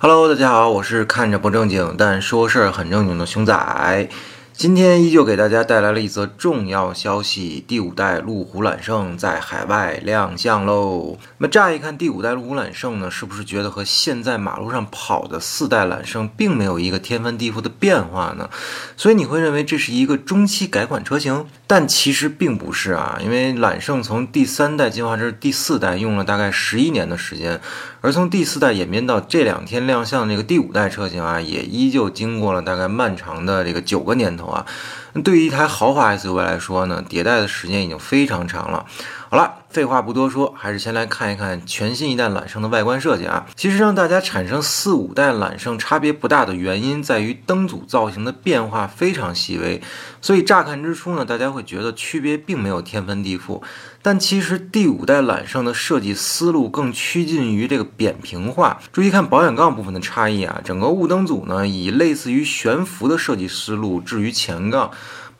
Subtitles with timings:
[0.00, 4.08] Hello，大家好，我是看着不正经但说事儿很正经的熊仔。
[4.58, 11.16] 今天依旧给大家带来了一则重要消息：第五代路虎揽胜在海外亮相喽。
[11.38, 18.50] 那么乍一看，第五代路虎揽胜呢，是不是觉得和现在马路上跑的四代揽胜并没有一个天翻地覆的变化呢？
[18.96, 27.60] 所以你会认为这是一个中期改款车型，但其实并不是啊，因为揽胜从第三代进化至第四代用了大概十一年的时间，
[28.00, 34.47] 而从第四代演变到这两天亮相的这个第五代车型啊，也依旧经过了大概漫长的这个九个年头。
[34.50, 34.66] 啊，
[35.22, 38.86] 对于一台豪华 SUV 来说呢，迭代的时间已经非常长了。
[39.28, 39.54] 好了。
[39.68, 43.44] 废话不多说，还是先来看一看全新一代揽胜的外观设计啊。
[43.54, 49.82] 其实让大家产生四五代揽胜差别不大的原因，在于灯组造型的变化非常细微，
[50.22, 53.60] 所以乍看之初呢，大家会觉得区别并没有天翻地覆。
[54.00, 58.80] 但其实第五代揽胜的设计思路更趋近于这个扁平化。
[58.90, 64.90] 注意看保险杠部分的差异啊，整个雾灯组呢以类似于悬浮的设计思路置于前杠。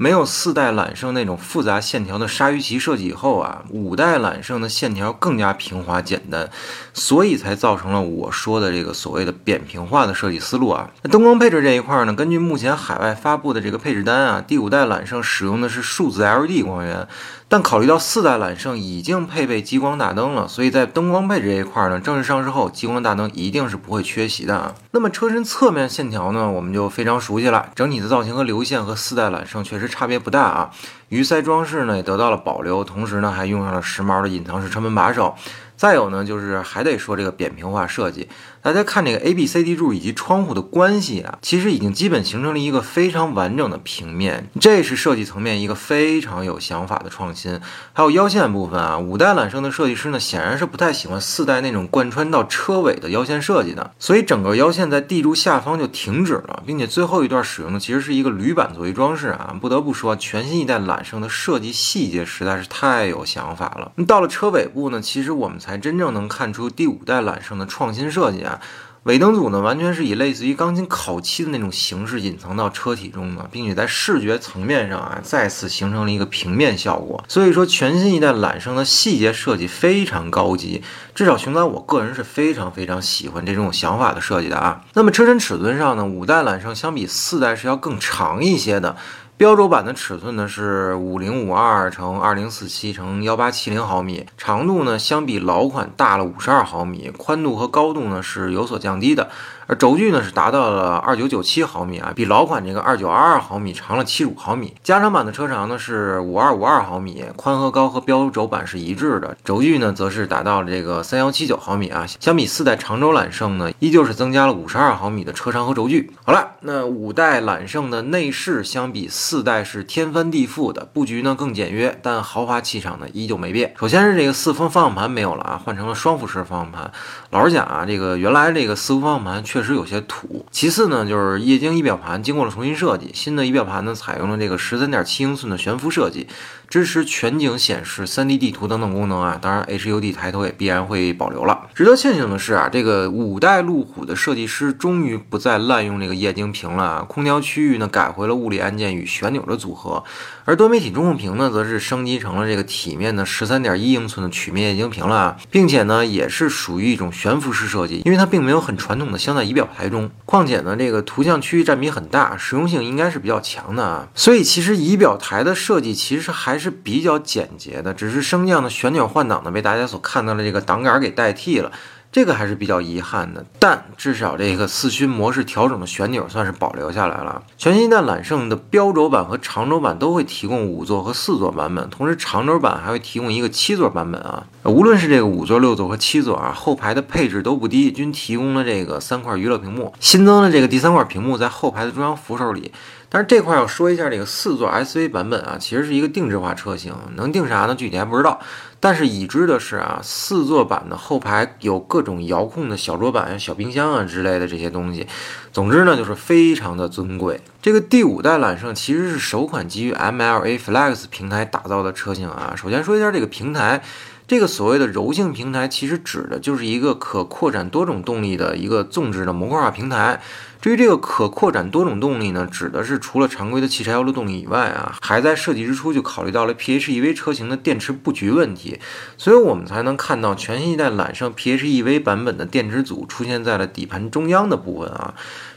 [0.00, 6.48] 没有四代揽胜那种复杂线条的鲨鱼鳍设计以后啊，五代揽胜的线条更加平滑简单，
[6.94, 10.88] 所以才造成了我说的这个所谓的扁平化的设计思路啊。
[11.02, 17.08] 那灯光配置这一块呢，根据目前海外发布的这个配置单啊，第五代揽胜使用的是数字 LED 光源。
[17.50, 24.74] 但考虑到四代揽胜已经配备激光大灯了，所以在灯光配置这一块呢，正式上市后激光大灯一定是不会缺席的啊。
[24.90, 30.70] 那么车身侧面线条呢，我们就非常熟悉了，整体的造型和流线和四代揽胜确实差别不大啊。
[31.08, 35.34] 鱼鳃装饰呢也得到了保留，同时呢还用上了时髦的隐藏式车门把手。
[35.76, 38.28] 再有呢，就是还得说这个扁平化设计。
[38.68, 44.50] 大家看这个 A、B、C、D 柱以及窗户的关系啊，其实已经基本形成了一个非常完整的平面。
[44.60, 47.58] 这是设计层面一个非常有想法的创新。
[47.94, 59.56] 还有腰线部分啊，五代揽胜的设计师呢，显然是不太喜欢四代那种贯穿到车尾的腰线设计的，所以整个腰线在 D 柱下方就停止了，并且最后一段使用的其实是一个铝板作为装饰啊。
[59.58, 63.92] 不得不说，全新一代揽胜的设计细节实在是太有想法了。
[63.94, 68.57] 那到了车尾部呢，其实我们才真正能看出第五代揽胜的创新设计啊。
[69.04, 77.24] 尾灯组呢，完全是以类似于钢琴烤漆的那种形式隐藏到车体中的，并且在视觉层面上啊，再次形成了一个平面效果。
[77.26, 80.82] 所以说，全新一代揽胜的细节设计非常高级，
[81.14, 84.82] 至少熊仔我个人是非常非常喜欢这种想法的设计的啊。
[84.92, 88.96] 那么车身尺寸上呢，五代揽胜相比四代是要更长一些的。
[89.38, 99.30] 标轴版的尺寸呢是五零五二乘二零四七乘幺八七零毫米，长度呢相比老款大了五十二毫米，宽度和高度呢是有所降低的。
[99.68, 104.74] 而轴距呢是达到了二九九七毫米啊，比老款这个二九二二毫米长了七十五毫米。
[104.82, 109.36] 加长版的车长呢是五二五二毫米，宽和高和标轴版是一致的。
[109.44, 116.10] 轴距呢则是达到了这个三幺七九毫米啊，相比四代长轴揽胜呢，依旧是增加了五十二毫米的车长和轴距。
[116.24, 123.74] 好了，那五代揽胜的内饰相比四代是天翻地覆的，布局呢更简约，但豪华气场呢依旧没变。
[123.78, 126.90] 首先是这个四风方向盘没有了啊，换成了双辐式方向盘。
[127.28, 130.46] 老实讲啊，这个原来这个四幅方向盘确确实有些土。
[130.52, 136.28] 其次呢，就是液晶仪表盘经过了重新设计，新的仪表盘呢采用了这个十三点七英寸的悬浮设计，
[136.68, 139.36] 支持全景显示、三 D 地图等等功能啊。
[139.42, 141.66] 当然，HUD 抬头也必然会保留了。
[141.74, 150.04] 值得庆幸的是啊，这个五代路虎的设计师终于不再滥用这个液晶屏了啊，空调区域呢改回了物理按键与旋钮的组合，
[150.44, 157.08] 而多媒体中控屏呢则是升级成了这个体面的十三点一英寸的曲面液晶屏了，并且呢也是属于一种。
[157.10, 164.06] 悬浮式设计，因为它并没有很传统的镶在仪表台中，况且呢，这个图像区域占比很大，实用性应该是比较强的啊。
[164.14, 171.72] 所以其实仪表台的设计其实还是比较简洁的，只是升降的旋钮换挡呢被大家所看到的这个挡杆给代替了。
[172.10, 177.42] 这个还是比较遗憾的，但至少这个四驱模式调整的旋钮算是保留下来了。
[177.58, 184.46] 全新一代揽胜的标轴版和长轴版都会提供五座和四座版本，同时长轴版还会提供一个七座版本啊。
[184.64, 192.72] 无论是这个五座、六座和七座啊，后排的配置都不低，均提供了这个三块娱乐屏幕，新增了这个第三块屏幕在后排的中央扶手里。
[193.10, 197.74] 但是这块要说一下，这个四座 SUV 版本啊，其实是一个定制化车型，能定啥呢？
[197.74, 198.38] 具体还不知道。
[198.80, 205.06] 但是已知的是啊，四座版的后排有各种遥控的小桌板、小冰箱啊之类的这些东西。
[205.52, 207.40] 总之呢，就是非常的尊贵。
[207.60, 212.54] 这个第五代揽胜其实是首款基于 MLA Flex 平台打造的车型啊。
[212.56, 213.82] 首先说一下这个平台。
[214.28, 220.20] 这个所谓的柔性平台，其实指的就是一个可扩展多种动力的一个纵置的模块化平台。
[220.60, 228.80] 至于这个可扩展多种动力呢，指的是除了常规的汽柴油的动力以外啊，还在设计之初就考虑到了 PHEV 车型的电池布局问题，
[229.16, 235.14] 所以我们才能看到全新一代揽胜 PHEV 版本的电池组出现在了底盘中央的部分啊。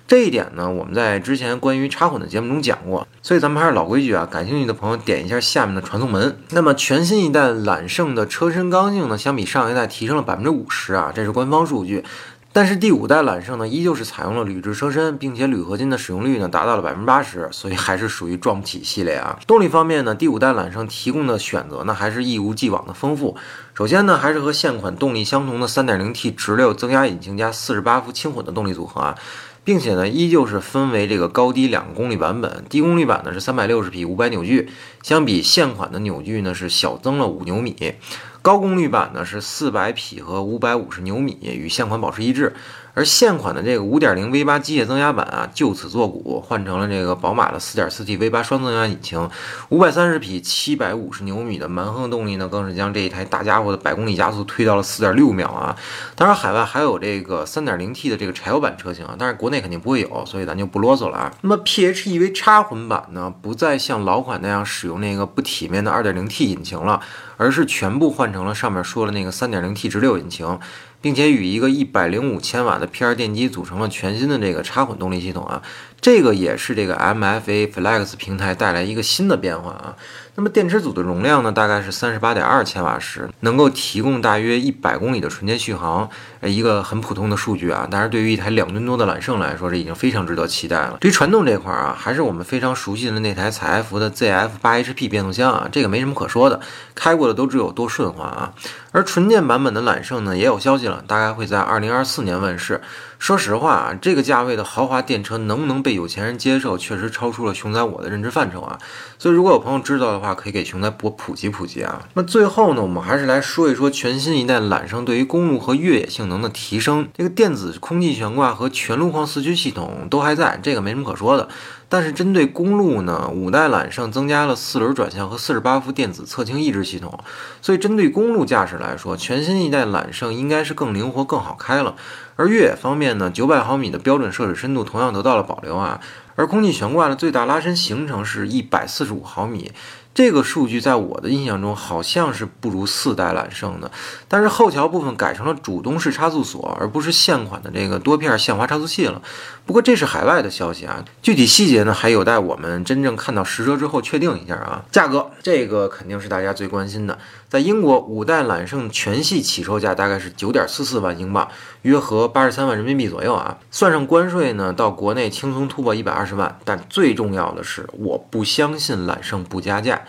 [0.08, 6.38] 这一点呢，我们在之前关于插混的节目中讲过，所以咱们还是老规矩啊，感兴趣的朋友点一下下面的传送门。
[6.50, 12.04] 那么全新一代揽胜的车身刚性呢，相比上一代提升了百分之五十啊，这是官方数据。
[12.54, 19.40] 但是第五代揽胜呢，依旧是采用了铝制车身，并且铝合金的使用率呢达到了百分之八十，所以还是属于撞不起系列啊。
[19.48, 23.38] 动力方面呢，第五代揽胜提供的选择呢还是一如既往的丰富。
[23.74, 29.18] 首先呢，还是和现款动力相同的 3.0T 直六增压引擎加48伏轻混的动力组合啊。
[29.64, 34.70] 并且呢，依旧是分为这个高低两个功率版本，低功率版呢是三百六十匹五百扭矩，
[35.04, 37.94] 相比现款的扭矩呢是小增了五牛米。
[38.42, 42.56] 高功率版呢是四百匹和五百五十牛米，与现款保持一致。
[42.94, 49.30] 而现款的这个五点零 V 八机械增压版啊，就此作古，换成了这个宝马的四点四 T V 八双增压引擎，
[49.70, 55.76] 五百三十匹、七百五十牛米的蛮横动力呢，更是将这一台大家伙的百公里加速推到了四点六秒啊！
[56.16, 61.32] 当然，海外还有这个三点零 T 的这个柴油版车型啊，但是国内肯定不会有，所以咱就不啰嗦了啊。
[61.42, 67.00] 那么 PHEV 插混版呢，不再像老款那样使用那个不体面的二点零 T 引擎了，
[67.38, 70.60] 而是全部换成了上面说的那个三点零 T 直六引擎。
[71.02, 75.62] 并且与一个一百零五千瓦的 P R 电机组成了全新的这个插混动力系统啊，
[76.02, 79.96] 这个也是这个 MFA Flex 平台带来一个新的变化啊。
[80.34, 86.10] 那么电池组的容量呢，大概是三十八点二千瓦时，能够提供大约一百公里的纯电续航，
[86.42, 87.86] 一个很普通的数据啊。
[87.92, 90.98] 但是对于一台两吨多的揽胜来说，这已经非常值得期待了。
[91.02, 96.62] 对于传动这块啊，还是我们非常熟悉的那台采埃孚的 ZF 八 HP 变速箱啊，这个没什么可说的，
[96.96, 98.54] 开过的都知有多顺滑啊。
[98.94, 102.82] 而纯电版本的揽胜呢，也有消息了，大概会在二零二四年问世。
[103.22, 108.80] 说实话啊，这个价位的豪华电车能不能被有钱人接受，确实超出了熊仔我的认知范畴啊。
[109.20, 112.02] 所以如果有朋友知道的话，可以给熊仔博普及普及啊。
[112.16, 117.08] 那最后呢，我们还是来说一说全新一代揽胜对于公路和越野性能的提升。
[117.16, 121.48] 这个电子空气悬挂和全路况四驱系统都还在，这个没什么可说的。
[121.92, 127.20] 但是针对公路呢，五代揽胜增加了四轮转向和四十八伏电子侧倾抑制系统，
[127.62, 131.98] 所以针对公路驾驶来说，全新一代揽胜应该是更灵活、更好开了。
[132.38, 136.00] 而越野方面呢，九百毫米的标准涉水深度同样得到了保留啊，
[136.38, 139.74] 而空气悬挂的最大拉伸行程是一百四十五毫米。
[140.14, 143.90] 这个数据在我的印象中好像是不如四代揽胜的，
[144.28, 149.22] 但是后桥部分改成了主动式差速锁，而不是现款的这个多片限滑差速器了。
[149.66, 154.84] 不过这是海外的消息啊，具体细节呢还有待我们真正看到实车之后确定一下啊。
[154.92, 157.18] 价格这个肯定是大家最关心的，
[157.48, 161.48] 在英国五代揽胜全系起售价大概是九点四四万英镑，
[161.84, 163.58] 约合八十三万人民币左右啊。
[163.70, 166.60] 算上关税呢，到国内轻松突破一百二十万。
[166.66, 170.01] 但最重要的是，我不相信揽胜不加价。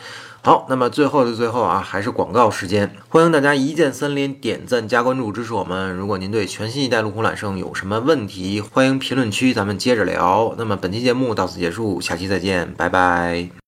[0.45, 5.95] 好，那么最后的最后啊，还是广告时间，欢迎大家一键三连、点赞加关注支持我们。
[5.95, 10.53] 如果您对全新一代路虎揽胜有什么问题，欢迎评论区咱们接着聊。
[10.59, 13.62] 那么本期节目到此结束，下期再见，拜拜。